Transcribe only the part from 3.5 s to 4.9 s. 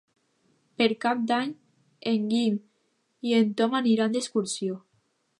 Tom aniran d'excursió.